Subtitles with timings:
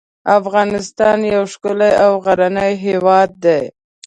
[0.39, 3.61] افغانستان یو ښکلی او غرنی هیواد دی.